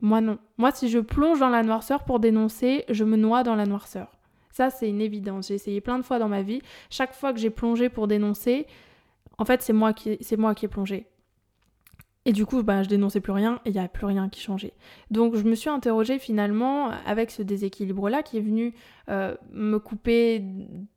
[0.00, 0.38] Moi non.
[0.56, 4.18] Moi si je plonge dans la noirceur pour dénoncer, je me noie dans la noirceur.
[4.50, 5.48] Ça c'est une évidence.
[5.48, 6.60] J'ai essayé plein de fois dans ma vie.
[6.90, 8.66] Chaque fois que j'ai plongé pour dénoncer,
[9.40, 11.06] en fait, c'est moi qui, c'est moi qui ai plongé.
[12.26, 14.42] Et du coup, bah, je dénonçais plus rien et il n'y a plus rien qui
[14.42, 14.74] changeait.
[15.10, 18.74] Donc je me suis interrogée finalement avec ce déséquilibre-là qui est venu
[19.08, 20.44] euh, me couper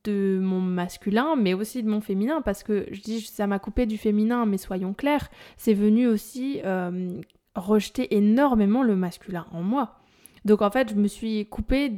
[0.03, 3.85] de mon masculin, mais aussi de mon féminin, parce que je dis ça m'a coupé
[3.85, 7.21] du féminin, mais soyons clairs, c'est venu aussi euh,
[7.55, 10.02] rejeter énormément le masculin en moi.
[10.45, 11.91] Donc en fait, je me suis coupée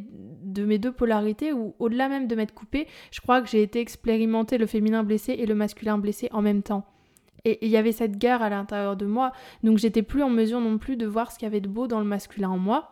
[0.56, 3.80] de mes deux polarités, ou au-delà même de m'être coupée, je crois que j'ai été
[3.80, 6.86] expérimenter le féminin blessé et le masculin blessé en même temps.
[7.44, 9.32] Et il y avait cette guerre à l'intérieur de moi,
[9.64, 11.88] donc j'étais plus en mesure non plus de voir ce qu'il y avait de beau
[11.88, 12.92] dans le masculin en moi.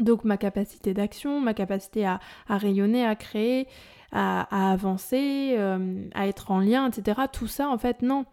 [0.00, 3.68] Donc ma capacité d'action, ma capacité à, rayonner, à créer,
[4.10, 7.22] à, avancer, euh, à être en lien, etc.
[7.32, 8.26] Tout ça, en fait, non.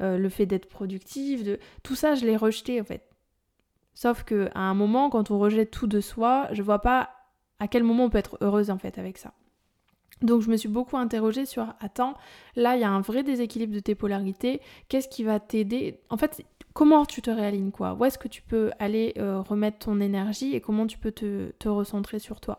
[0.00, 3.09] Euh, le fait d'être productive, tout ça, je l'ai rejeté, en fait.
[4.00, 7.10] Sauf que à un moment, quand on rejette tout de soi, je vois pas
[7.58, 9.34] à quel moment on peut être heureuse en fait avec ça.
[10.22, 12.14] Donc je me suis beaucoup interrogée sur attends,
[12.56, 16.00] là il y a un vrai déséquilibre de tes polarités, qu'est-ce qui va t'aider?
[16.08, 17.92] En fait, comment tu te réalignes quoi?
[17.92, 21.50] Où est-ce que tu peux aller euh, remettre ton énergie et comment tu peux te,
[21.58, 22.58] te recentrer sur toi?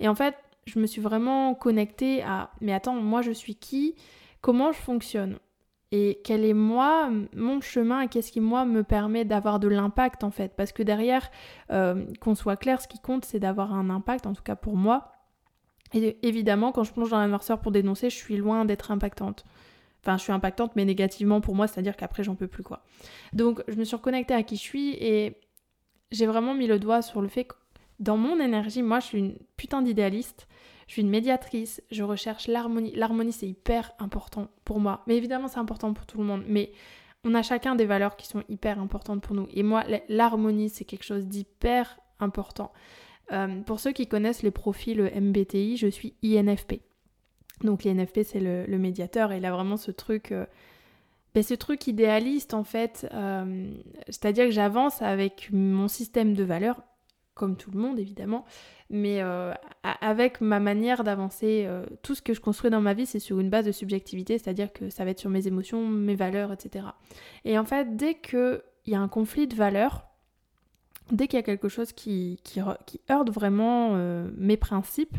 [0.00, 0.34] Et en fait,
[0.66, 3.94] je me suis vraiment connectée à mais attends, moi je suis qui?
[4.40, 5.38] Comment je fonctionne?
[5.92, 10.22] Et quel est moi, mon chemin et qu'est-ce qui moi me permet d'avoir de l'impact
[10.22, 10.54] en fait.
[10.56, 11.30] Parce que derrière,
[11.72, 14.76] euh, qu'on soit clair, ce qui compte c'est d'avoir un impact, en tout cas pour
[14.76, 15.12] moi.
[15.92, 19.44] Et évidemment, quand je plonge dans la noirceur pour dénoncer, je suis loin d'être impactante.
[20.02, 22.84] Enfin, je suis impactante, mais négativement pour moi, c'est-à-dire qu'après, j'en peux plus, quoi.
[23.32, 25.36] Donc, je me suis reconnectée à qui je suis et
[26.10, 27.54] j'ai vraiment mis le doigt sur le fait que
[27.98, 30.46] dans mon énergie, moi, je suis une putain d'idéaliste.
[30.90, 32.90] Je suis une médiatrice, je recherche l'harmonie.
[32.96, 35.04] L'harmonie, c'est hyper important pour moi.
[35.06, 36.42] Mais évidemment, c'est important pour tout le monde.
[36.48, 36.72] Mais
[37.22, 39.46] on a chacun des valeurs qui sont hyper importantes pour nous.
[39.52, 42.72] Et moi, l'harmonie, c'est quelque chose d'hyper important.
[43.30, 46.80] Euh, pour ceux qui connaissent les profils MBTI, je suis INFP.
[47.62, 49.30] Donc l'INFP, c'est le, médiateur.
[49.30, 50.32] Et il a vraiment ce truc...
[50.32, 50.44] Euh,
[51.34, 53.72] ben, ce truc idéaliste en fait, euh,
[54.06, 56.82] c'est-à-dire que j'avance avec mon système de valeurs,
[57.40, 58.44] comme tout le monde évidemment,
[58.90, 63.06] mais euh, avec ma manière d'avancer, euh, tout ce que je construis dans ma vie,
[63.06, 66.16] c'est sur une base de subjectivité, c'est-à-dire que ça va être sur mes émotions, mes
[66.16, 66.84] valeurs, etc.
[67.46, 70.04] Et en fait, dès qu'il y a un conflit de valeurs,
[71.12, 72.38] dès qu'il y a quelque chose qui,
[73.10, 75.16] heurte vraiment euh, mes principes,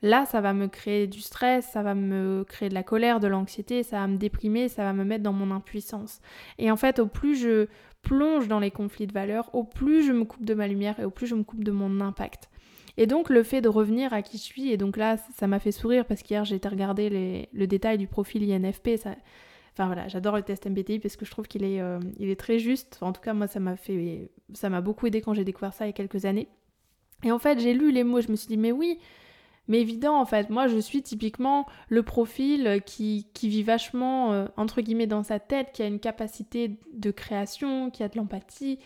[0.00, 3.28] là, ça va me créer du stress, ça va me créer de la colère, de
[3.28, 6.22] l'anxiété, ça va me déprimer, ça va me mettre dans mon impuissance.
[6.56, 7.66] Et en fait, au plus je
[8.02, 11.04] plonge dans les conflits de valeurs, au plus je me coupe de ma lumière et
[11.04, 12.50] au plus je me coupe de mon impact.
[12.96, 15.58] Et donc le fait de revenir à qui je suis, et donc là ça m'a
[15.58, 19.14] fait sourire parce qu'hier j'ai été regarder le détail du profil INFP, ça...
[19.72, 22.58] enfin voilà, j'adore le test MBTI parce que je trouve qu'il est, euh, est très
[22.58, 25.72] juste, en tout cas moi ça m'a fait, ça m'a beaucoup aidé quand j'ai découvert
[25.72, 26.48] ça il y a quelques années.
[27.24, 28.98] Et en fait j'ai lu les mots, je me suis dit mais oui,
[29.68, 34.46] mais évident en fait, moi je suis typiquement le profil qui, qui vit vachement euh,
[34.56, 38.78] entre guillemets dans sa tête, qui a une capacité de création, qui a de l'empathie,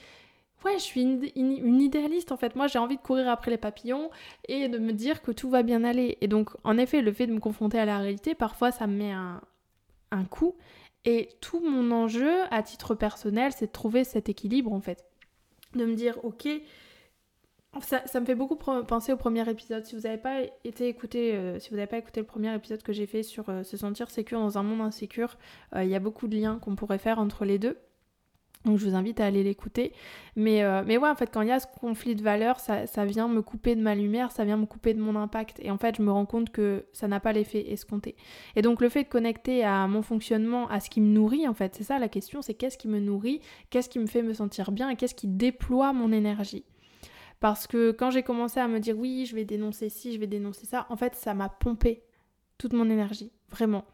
[0.66, 2.56] ouais, je suis une, idéaliste en fait.
[2.56, 4.10] Moi, j'ai envie de courir après les papillons
[4.48, 6.18] et de me dire que tout va bien aller.
[6.20, 8.96] Et donc, en effet, le fait de me confronter à la réalité, parfois, ça me
[8.96, 9.40] met un,
[10.10, 10.56] un coup.
[11.04, 15.04] Et tout mon enjeu, à titre personnel, c'est de trouver cet équilibre en fait.
[15.74, 16.48] De me dire, ok,
[17.84, 19.84] ça, me fait beaucoup penser au premier épisode.
[19.84, 22.82] Si vous n'avez pas été écouté, euh, si vous n'avez pas écouté le premier épisode
[22.82, 25.36] que j'ai fait sur euh, se sentir sécure dans un monde insécure,
[25.74, 27.76] euh, il y a beaucoup de liens qu'on pourrait faire entre les deux.
[28.64, 29.92] Donc je vous invite à aller l'écouter.
[30.34, 33.04] Mais, mais ouais, en fait, quand il y a ce conflit de valeurs, ça, ça,
[33.04, 35.60] vient me couper de ma lumière, ça vient me couper de mon impact.
[35.62, 38.16] Et en fait, je me rends compte que ça n'a pas l'effet escompté.
[38.56, 41.54] Et donc le fait de connecter à mon fonctionnement, à ce qui me nourrit, en
[41.54, 44.34] fait, c'est ça la question, c'est qu'est-ce qui me nourrit, qu'est-ce qui me fait me
[44.34, 46.64] sentir bien et qu'est-ce qui déploie mon énergie.
[47.40, 50.26] Parce que quand j'ai commencé à me dire oui, je vais dénoncer ci, je vais
[50.26, 52.02] dénoncer ça, en fait, ça m'a pompé
[52.58, 53.84] toute mon énergie, vraiment.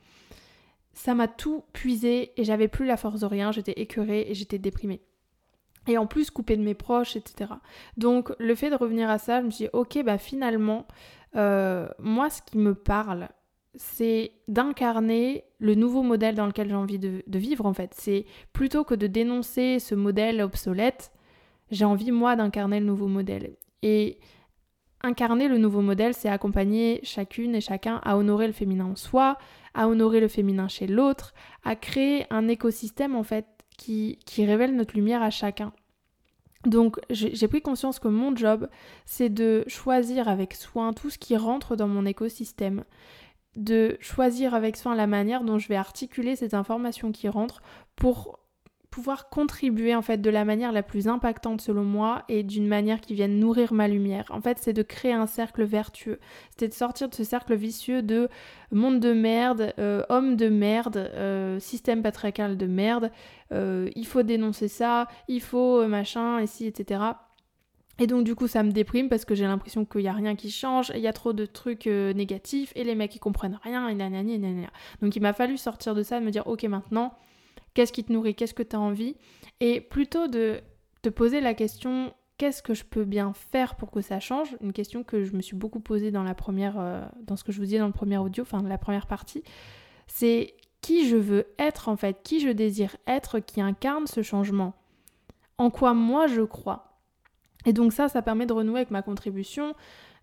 [0.93, 4.59] Ça m'a tout puisé et j'avais plus la force de rien, j'étais écœurée et j'étais
[4.59, 5.03] déprimée.
[5.89, 7.51] Et en plus coupée de mes proches, etc.
[7.97, 10.87] Donc le fait de revenir à ça, je me suis dit, ok, bah finalement,
[11.35, 13.29] euh, moi ce qui me parle,
[13.75, 17.95] c'est d'incarner le nouveau modèle dans lequel j'ai envie de, de, vivre en fait.
[17.97, 21.11] C'est plutôt que de dénoncer ce modèle obsolète,
[21.73, 23.57] j'ai envie, moi, d'incarner le nouveau modèle.
[23.83, 24.21] Et
[25.03, 29.39] incarner le nouveau modèle, c'est accompagner chacune et chacun à honorer le féminin en soi,
[29.75, 34.77] à honorer le féminin chez l'autre, à créer un écosystème, en fait, qui, qui révèle
[34.77, 35.73] notre lumière à chacun.
[36.65, 38.69] Donc j'ai pris conscience que mon job,
[39.05, 42.85] c'est de choisir avec soin tout ce qui rentre dans mon écosystème,
[43.57, 47.63] de choisir avec soin la manière dont je vais articuler ces informations qui rentrent
[47.97, 48.39] pour
[48.93, 53.01] pouvoir contribuer en fait de la manière la plus impactante selon moi et d'une manière
[53.01, 54.27] qui vienne nourrir ma lumière.
[54.29, 56.21] En fait, c'est de créer un cercle vertueux.
[56.51, 58.29] C'était de sortir de ce cercle vicieux de
[58.71, 63.11] monde de merde, euh, homme de merde, euh, système patriarcal de merde.
[63.51, 67.01] Euh, il faut dénoncer ça, il faut machin, ici, etc.
[67.99, 70.37] Et donc du coup ça me déprime parce que j'ai l'impression qu'il n'y a rien
[70.37, 73.87] qui change, il y a trop de trucs négatifs et les mecs ils comprennent rien
[73.89, 74.67] et nanani et.
[75.03, 77.15] Donc il m'a fallu sortir de ça et me dire ok maintenant
[77.75, 79.17] qu'est-ce qui te nourrit, qu'est-ce que tu as envie,
[79.61, 80.61] et plutôt de
[81.03, 84.57] te poser la question qu'est-ce que je peux bien faire pour que ça change?
[84.61, 87.53] Une question que je me suis beaucoup posée dans la première, euh, dans ce que
[87.53, 89.45] je vous disais dans le premier audio, enfin la première partie,
[90.09, 94.75] c'est qui je veux être en fait, qui je désire être, qui incarne ce changement,
[95.57, 96.99] en quoi moi je crois?
[97.65, 99.75] Et donc ça, ça permet de renouer avec ma contribution,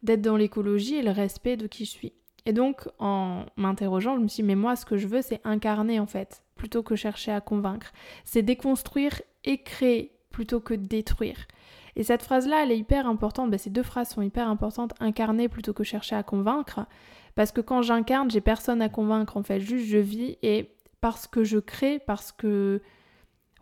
[0.03, 2.13] d'être dans l'écologie et le respect de qui je suis.
[2.45, 5.39] Et donc, en m'interrogeant, je me suis dit, mais moi, ce que je veux, c'est
[5.45, 7.91] incarner en fait plutôt que chercher à convaincre.
[8.25, 11.47] C'est déconstruire et créer plutôt que détruire.
[11.95, 13.49] Et cette phrase-là, elle est hyper importante.
[13.49, 14.93] Ben, ces deux phrases sont hyper importantes.
[14.99, 16.85] Incarner plutôt que chercher à convaincre.
[17.35, 19.59] Parce que quand j'incarne, j'ai personne à convaincre en fait.
[19.61, 20.69] Juste je vis et
[21.01, 22.81] parce que je crée, parce que.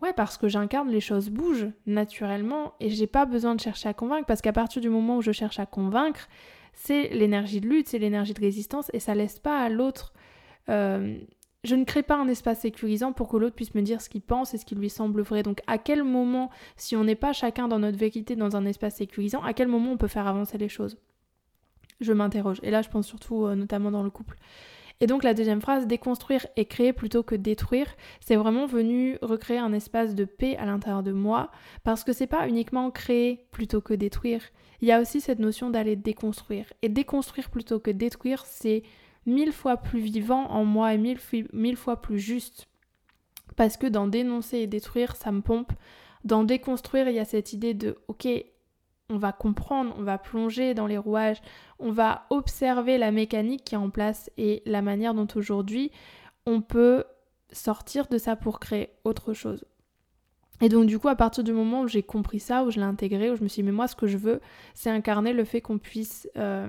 [0.01, 3.95] Ouais, parce que j'incarne, les choses bougent naturellement et j'ai pas besoin de chercher à
[3.95, 6.27] convaincre parce qu'à partir du moment où je cherche à convaincre,
[6.73, 10.13] c'est l'énergie de lutte, c'est l'énergie de résistance et ça laisse pas à l'autre
[10.69, 11.17] euh,
[11.67, 14.21] je ne crée pas un espace sécurisant pour que l'autre puisse me dire ce qu'il
[14.21, 15.43] pense et ce qui lui semble vrai.
[15.43, 18.95] Donc à quel moment, si on n'est pas chacun dans notre vérité dans un espace
[18.95, 20.97] sécurisant, à quel moment on peut faire avancer les choses?
[21.99, 22.59] Je m'interroge.
[22.63, 24.37] Et là, je pense surtout euh, notamment dans le couple.
[24.99, 27.87] Et donc la deuxième phrase, déconstruire et créer plutôt que détruire,
[28.19, 31.51] c'est vraiment venu recréer un espace de paix à l'intérieur de moi,
[31.83, 34.41] parce que c'est pas uniquement créer plutôt que détruire.
[34.81, 36.71] Il y a aussi cette notion d'aller déconstruire.
[36.81, 38.83] Et déconstruire plutôt que détruire, c'est
[39.27, 42.67] mille fois plus vivant en moi et mille, fois plus juste.
[43.55, 45.73] Parce que dans dénoncer et détruire, ça me pompe.
[46.23, 48.27] Dans déconstruire, il y a cette idée de ok,
[49.09, 51.41] on va comprendre, on va plonger dans les rouages,
[51.79, 55.91] on va observer la mécanique qui est en place et la manière dont aujourd'hui
[56.45, 57.05] on peut
[57.51, 59.65] sortir de ça pour créer autre chose.
[60.61, 62.85] Et donc du coup, à partir du moment où j'ai compris ça, où je l'ai
[62.85, 64.41] intégré, où je me suis dit, mais moi, ce que je veux,
[64.73, 66.67] c'est incarner le fait qu'on puisse euh,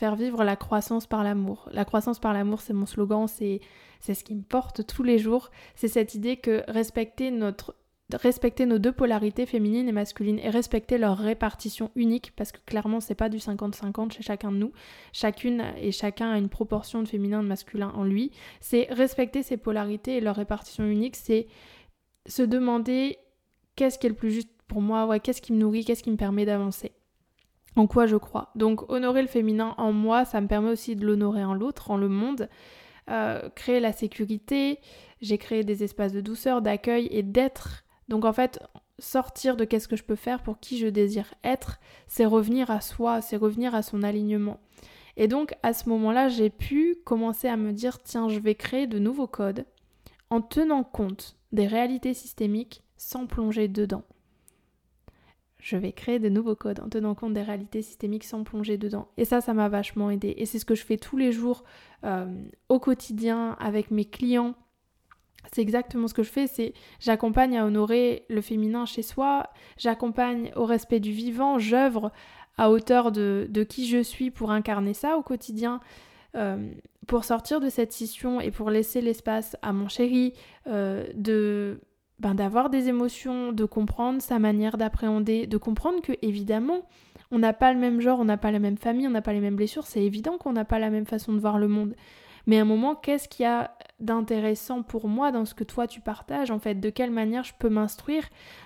[0.00, 1.68] faire vivre la croissance par l'amour.
[1.72, 3.60] La croissance par l'amour, c'est mon slogan, c'est
[4.00, 5.50] ce qui me porte tous les jours.
[5.74, 7.76] C'est cette idée que respecter notre
[8.14, 12.98] respecter nos deux polarités féminines et masculines et respecter leur répartition unique parce que clairement
[12.98, 14.72] c'est pas du 50-50 chez chacun de nous
[15.12, 19.44] chacune et chacun a une proportion de féminin et de masculin en lui c'est respecter
[19.44, 21.46] ces polarités et leur répartition unique c'est
[22.26, 23.16] se demander
[23.76, 26.10] qu'est-ce qui est le plus juste pour moi ouais qu'est-ce qui me nourrit qu'est-ce qui
[26.10, 26.90] me permet d'avancer
[27.76, 28.50] en quoi je crois.
[28.54, 31.96] Donc honorer le féminin en moi, ça me permet aussi de l'honorer en l'autre, en
[31.96, 32.48] le monde.
[33.10, 34.78] Euh, créer la sécurité,
[35.20, 37.84] j'ai créé des espaces de douceur, d'accueil et d'être.
[38.08, 38.60] Donc en fait,
[38.98, 42.80] sortir de qu'est-ce que je peux faire pour qui je désire être, c'est revenir à
[42.80, 44.60] soi, c'est revenir à son alignement.
[45.16, 48.86] Et donc à ce moment-là, j'ai pu commencer à me dire, tiens, je vais créer
[48.86, 49.64] de nouveaux codes
[50.28, 54.04] en tenant compte des réalités systémiques sans plonger dedans
[55.60, 59.08] je vais créer de nouveaux codes en tenant compte des réalités systémiques sans plonger dedans.
[59.16, 60.34] Et ça, ça m'a vachement aidé.
[60.38, 61.64] Et c'est ce que je fais tous les jours
[62.04, 62.26] euh,
[62.68, 64.54] au quotidien avec mes clients.
[65.52, 70.52] C'est exactement ce que je fais, c'est j'accompagne à honorer le féminin chez soi, j'accompagne
[70.54, 72.12] au respect du vivant, j'œuvre
[72.58, 75.80] à hauteur de, de, qui je suis pour incarner ça au quotidien,
[76.36, 76.70] euh,
[77.06, 80.34] pour sortir de cette scission et pour laisser l'espace à mon chéri
[80.66, 81.80] euh, de
[82.20, 86.82] ben, d'avoir des émotions, de comprendre sa manière d'appréhender, de comprendre que évidemment
[87.30, 89.32] on n'a pas le même genre, on n'a pas la même famille, on n'a pas
[89.32, 91.94] les mêmes blessures, c'est évident qu'on n'a pas la même façon de voir le monde.
[92.46, 95.86] Mais à un moment, qu'est-ce qu'il y a d'intéressant pour moi dans ce que toi
[95.86, 96.74] tu partages en fait?
[96.74, 98.24] De quelle manière je peux m'instruire?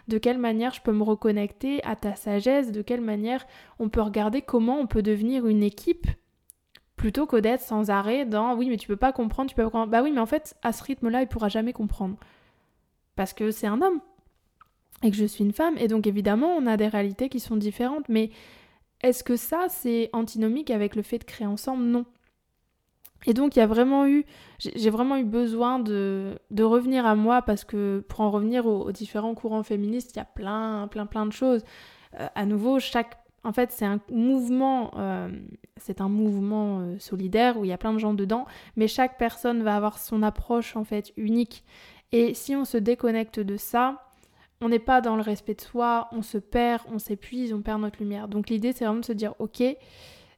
[0.08, 2.72] De quelle manière je peux me reconnecter à ta sagesse?
[2.72, 3.46] De quelle manière
[3.78, 6.06] on peut regarder comment on peut devenir une équipe
[6.96, 9.70] plutôt que d'être sans arrêt dans oui mais tu peux pas comprendre, tu peux pas
[9.70, 9.90] comprendre.
[9.90, 12.16] Bah oui mais en fait à ce rythme-là il pourra jamais comprendre.
[13.16, 14.00] Parce que c'est un homme
[15.02, 17.56] et que je suis une femme et donc évidemment on a des réalités qui sont
[17.56, 18.30] différentes mais
[19.02, 21.84] est-ce que ça c'est antinomique avec le fait de créer ensemble?
[21.84, 22.06] Non.
[23.26, 24.24] Et donc il y a vraiment eu,
[24.58, 28.92] j'ai vraiment eu besoin de, de, revenir à moi parce que pour en revenir aux,
[28.92, 31.64] différents courants féministes, il y a plein, plein, plein de choses.
[32.20, 35.28] Euh, à nouveau, chaque, en fait, c'est un mouvement, euh,
[35.78, 38.46] c'est un mouvement euh, solidaire où il y a plein de gens dedans,
[38.76, 41.64] mais chaque personne va avoir son approche en fait unique.
[42.16, 44.04] Et si on se déconnecte de ça,
[44.60, 47.80] on n'est pas dans le respect de soi, on se perd, on s'épuise, on perd
[47.80, 48.28] notre lumière.
[48.28, 49.64] Donc l'idée c'est vraiment de se dire ok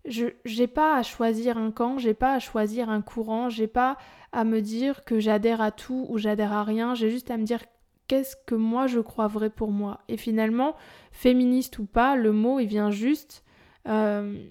[0.07, 3.99] je j'ai pas à choisir un camp, j'ai pas à choisir un courant, j'ai pas
[4.33, 7.45] à me dire que j'adhère à tout ou j'adhère à rien, j'ai juste à me
[7.45, 7.61] dire
[8.09, 10.01] qu'est-ce que moi je crois vrai pour moi?
[10.09, 10.77] Et finalement,
[11.13, 13.45] féministe ou pas, le mot il vient juste,
[13.87, 14.49] euh,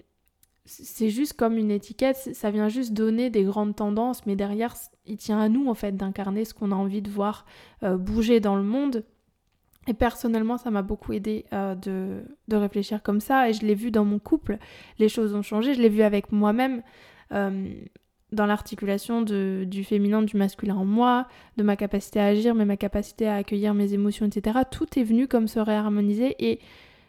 [0.66, 4.74] c'est juste comme une étiquette, ça vient juste donner des grandes tendances, mais derrière
[5.06, 7.46] il tient à nous en fait d'incarner ce qu'on a envie de voir
[7.82, 9.04] euh, bouger dans le monde.
[9.88, 13.48] Et personnellement, ça m'a beaucoup aidé euh, de, de, réfléchir comme ça.
[13.48, 14.58] Et je l'ai vu dans mon couple.
[14.98, 15.74] Les choses ont changé.
[15.74, 16.82] Je l'ai vu avec moi-même.
[17.30, 17.72] Euh,
[18.32, 22.76] dans l'articulation du féminin, du masculin en moi, de ma capacité à agir, mais ma
[22.76, 24.58] capacité à accueillir mes émotions, etc.
[24.68, 26.58] Tout est venu comme se réharmoniser et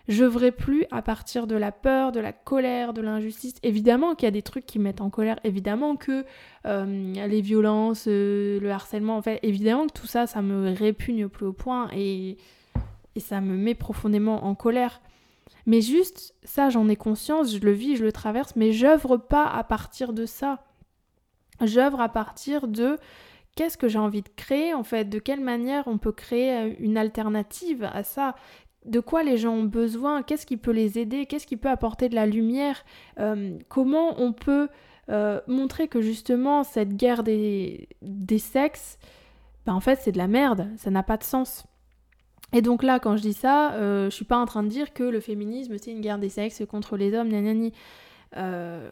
[0.07, 3.55] je plus à partir de la peur, de la colère, de l'injustice.
[3.63, 6.25] Évidemment qu'il y a des trucs qui me mettent en colère, évidemment que
[6.65, 11.29] euh, les violences, le harcèlement, en fait, évidemment que tout ça, ça me répugne au
[11.29, 12.37] plus haut point et
[13.17, 15.01] et ça me met profondément en colère.
[15.65, 19.47] Mais juste, ça j'en ai conscience, je le vis, je le traverse, mais j'œuvre pas
[19.47, 20.63] à partir de ça.
[21.61, 22.99] J'œuvre à partir de
[23.55, 26.73] qu'est-ce que j'ai envie de créer en fait, de quelle manière on peut créer euh,
[26.77, 28.35] une alternative à ça,
[28.87, 32.09] de quoi les gens ont besoin, qu'est-ce qui peut les aider, qu'est-ce qui peut apporter
[32.09, 32.83] de la lumière,
[33.19, 34.69] euh, comment on peut
[35.09, 38.97] euh, montrer que justement cette guerre des, des sexes,
[39.65, 41.65] ben en fait c'est de la merde, ça n'a pas de sens.
[42.53, 44.93] Et donc là, quand je dis ça, euh, je suis pas en train de dire
[44.93, 47.73] que le féminisme c'est une guerre des sexes contre les hommes, nanani.
[48.37, 48.89] Euh,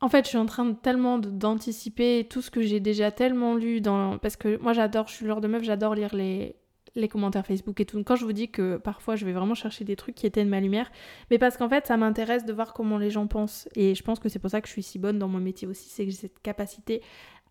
[0.00, 3.54] en fait, je suis en train de, tellement d'anticiper tout ce que j'ai déjà tellement
[3.54, 6.56] lu dans parce que moi j'adore, je suis le de meuf, j'adore lire les
[6.96, 8.02] les commentaires Facebook et tout.
[8.02, 10.60] quand je vous dis que parfois je vais vraiment chercher des trucs qui de ma
[10.60, 10.90] lumière,
[11.30, 13.68] mais parce qu'en fait ça m'intéresse de voir comment les gens pensent.
[13.76, 15.68] Et je pense que c'est pour ça que je suis si bonne dans mon métier
[15.68, 17.02] aussi, c'est que j'ai cette capacité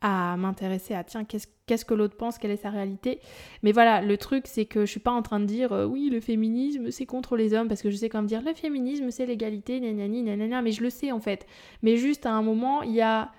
[0.02, 3.20] à m'intéresser à tiens qu'est-ce que l'autre pense, quelle est sa réalité.
[3.64, 6.10] Mais voilà, le truc c'est que je suis pas en train de dire euh, oui
[6.12, 9.26] le féminisme c'est contre les hommes parce que je sais comme dire le féminisme c'est
[9.26, 11.48] l'égalité, nanani, nanana, mais je le sais en fait.
[11.82, 13.32] Mais juste à un moment il y a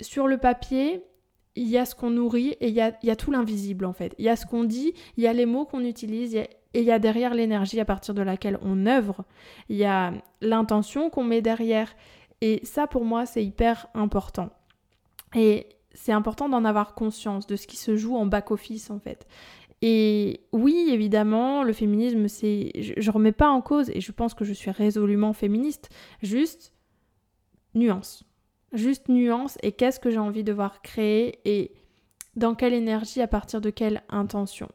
[0.00, 1.02] sur le papier
[1.56, 4.14] il y a ce qu'on nourrit et il y a, tout l'invisible en fait.
[4.18, 6.82] Il y a ce qu'on dit, il y a les mots qu'on utilise et il
[6.82, 9.24] y a derrière l'énergie à partir de laquelle on œuvre.
[9.68, 11.94] Il y a l'intention qu'on met derrière.
[12.40, 14.50] Et ça pour moi c'est hyper important.
[15.34, 19.26] Et c'est important d'en avoir conscience de ce qui se joue en back-office en fait.
[19.86, 22.70] Et oui, évidemment, le féminisme, c'est.
[22.74, 25.90] Je, je remets pas en cause, et je pense que je suis résolument féministe,
[26.22, 26.72] juste
[27.74, 28.24] nuance.
[28.74, 31.72] Juste nuance, et qu'est-ce que j'ai envie de voir créer, et
[32.36, 34.68] dans quelle énergie, à partir de quelle intention.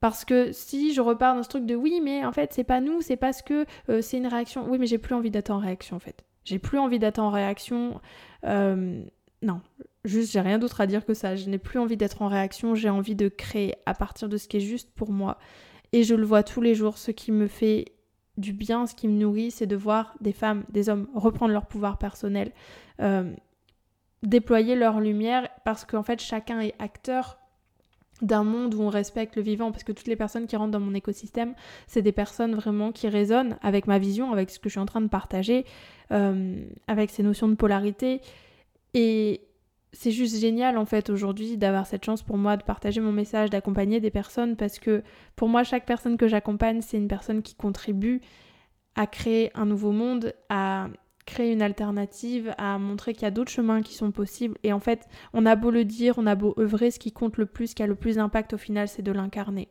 [0.00, 2.80] Parce que si je repars dans ce truc de oui, mais en fait, c'est pas
[2.80, 4.68] nous, c'est parce que euh, c'est une réaction.
[4.68, 6.24] Oui, mais j'ai plus envie d'être en réaction, en fait.
[6.44, 8.00] J'ai plus envie d'être en réaction.
[8.44, 9.04] Euh,
[9.42, 9.60] non,
[10.04, 11.36] juste j'ai rien d'autre à dire que ça.
[11.36, 14.48] Je n'ai plus envie d'être en réaction, j'ai envie de créer à partir de ce
[14.48, 15.38] qui est juste pour moi.
[15.92, 17.92] Et je le vois tous les jours, ce qui me fait
[18.38, 21.66] du bien, ce qui me nourrit, c'est de voir des femmes, des hommes reprendre leur
[21.66, 22.52] pouvoir personnel,
[23.00, 23.32] euh,
[24.22, 27.38] déployer leur lumière, parce qu'en fait chacun est acteur
[28.22, 30.80] d'un monde où on respecte le vivant, parce que toutes les personnes qui rentrent dans
[30.80, 31.54] mon écosystème,
[31.88, 34.86] c'est des personnes vraiment qui résonnent avec ma vision, avec ce que je suis en
[34.86, 35.66] train de partager,
[36.12, 38.20] euh, avec ces notions de polarité.
[38.94, 39.40] Et
[39.92, 43.50] c'est juste génial en fait aujourd'hui d'avoir cette chance pour moi de partager mon message,
[43.50, 45.02] d'accompagner des personnes parce que
[45.36, 48.20] pour moi chaque personne que j'accompagne c'est une personne qui contribue
[48.94, 50.88] à créer un nouveau monde, à
[51.26, 54.80] créer une alternative, à montrer qu'il y a d'autres chemins qui sont possibles et en
[54.80, 57.68] fait on a beau le dire, on a beau œuvrer, ce qui compte le plus,
[57.68, 59.68] ce qui a le plus d'impact au final c'est de l'incarner.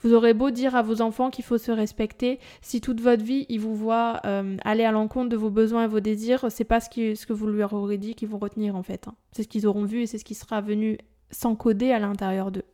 [0.00, 3.46] Vous aurez beau dire à vos enfants qu'il faut se respecter, si toute votre vie
[3.48, 6.80] ils vous voient euh, aller à l'encontre de vos besoins et vos désirs, c'est pas
[6.80, 9.08] ce, que vous leur aurez dit qu'ils vont retenir en fait.
[9.08, 9.14] Hein.
[9.32, 10.98] C'est ce qu'ils auront vu et c'est ce qui sera venu
[11.30, 12.64] s'encoder à l'intérieur d'eux.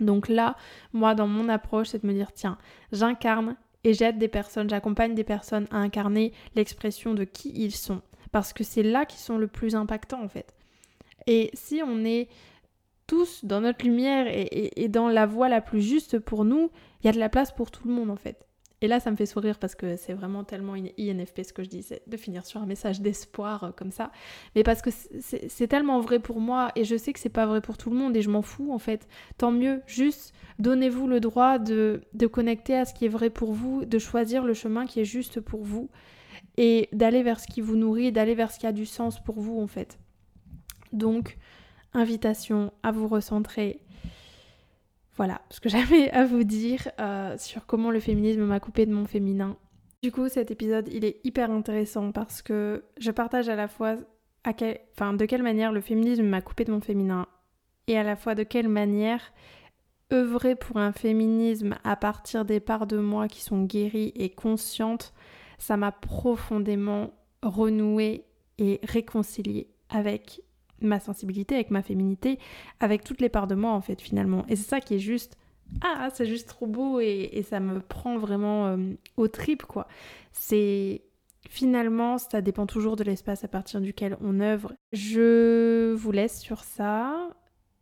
[0.00, 0.56] Donc là,
[0.92, 2.58] moi dans mon approche, c'est de me dire tiens,
[2.92, 8.02] j'incarne et j'aide des personnes, j'accompagne des personnes à incarner l'expression de qui ils sont.
[8.30, 10.54] Parce que c'est là qu'ils sont le plus impactants en fait.
[11.26, 12.28] Et si on est
[13.12, 16.70] tous dans notre lumière et, dans la voie la plus juste pour nous,
[17.02, 18.46] il y a de la place pour tout le monde en fait.
[18.80, 21.68] Et là, ça me fait sourire parce que c'est vraiment tellement INFP ce que je
[21.68, 24.12] dis, c'est de finir sur un message d'espoir euh, comme ça.
[24.56, 24.88] Mais parce que
[25.20, 27.96] c'est tellement vrai pour moi et je sais que c'est pas vrai pour tout le
[27.96, 29.06] monde et je m'en fous en fait.
[29.36, 33.52] Tant mieux, juste donnez-vous le droit de, de connecter à ce qui est vrai pour
[33.52, 35.90] vous, de choisir le chemin qui est juste pour vous
[36.56, 39.38] et d'aller vers ce qui vous nourrit, d'aller vers ce qui a du sens pour
[39.38, 39.98] vous en fait.
[40.94, 41.36] Donc,
[41.94, 43.80] invitation à vous recentrer.
[45.16, 48.92] Voilà ce que j'avais à vous dire euh, sur comment le féminisme m'a coupé de
[48.92, 49.56] mon féminin.
[50.02, 53.96] Du coup, cet épisode, il est hyper intéressant parce que je partage à la fois
[54.44, 57.26] enfin, de quelle manière le féminisme m'a coupé de mon féminin
[57.86, 59.32] et à la fois de quelle manière
[60.12, 65.14] œuvrer pour un féminisme à partir des parts de moi qui sont guéries et conscientes,
[65.58, 67.12] ça m'a profondément
[67.42, 68.24] renoué
[68.58, 70.42] et réconcilié avec
[70.86, 72.38] ma sensibilité, avec ma féminité,
[72.80, 74.44] avec toutes les parts de moi en fait finalement.
[74.48, 75.36] Et c'est ça qui est juste
[75.80, 78.76] ah c'est juste trop beau et, ça me prend vraiment euh,
[79.16, 79.88] au trip quoi.
[80.32, 81.00] C'est
[81.48, 84.74] finalement ça dépend toujours de l'espace à partir duquel on œuvre.
[84.92, 87.30] Je vous laisse sur ça.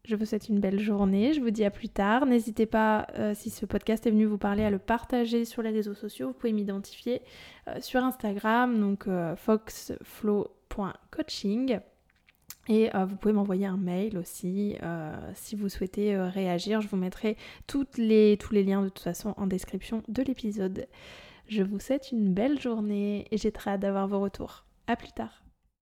[0.05, 1.35] Je vous souhaite une belle journée.
[1.35, 2.25] Je vous dis à plus tard.
[2.25, 5.69] N'hésitez pas, euh, si ce podcast est venu vous parler, à le partager sur les
[5.71, 6.29] réseaux sociaux.
[6.29, 7.21] Vous pouvez m'identifier
[7.69, 11.81] euh, sur Instagram, donc foxflow.coaching.
[12.69, 16.81] Et euh, vous pouvez m'envoyer un mail aussi euh, si vous souhaitez euh, réagir.
[16.81, 17.37] Je vous mettrai
[17.67, 20.87] toutes les, tous les liens de toute façon en description de l'épisode.
[21.49, 24.65] Je vous souhaite une belle journée et j'ai très hâte d'avoir vos retours.
[24.87, 25.40] A plus tard